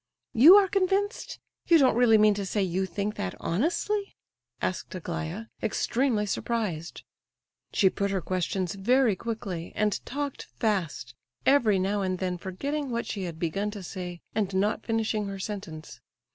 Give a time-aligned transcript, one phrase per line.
[0.33, 1.37] "You are convinced?
[1.67, 4.15] You don't really mean to say you think that honestly?"
[4.59, 7.03] asked Aglaya, extremely surprised.
[7.71, 11.13] She put her questions very quickly and talked fast,
[11.45, 15.37] every now and then forgetting what she had begun to say, and not finishing her
[15.37, 15.99] sentence.